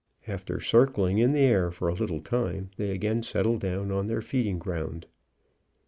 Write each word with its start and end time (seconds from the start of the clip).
After 0.27 0.59
circling 0.59 1.19
in 1.19 1.31
the 1.31 1.41
air 1.41 1.69
for 1.69 1.87
a 1.87 1.93
little 1.93 2.21
time, 2.21 2.71
they 2.77 2.89
again 2.89 3.21
settled 3.21 3.59
down 3.59 3.91
on 3.91 4.07
their 4.07 4.23
feeding 4.23 4.57
ground. 4.57 5.05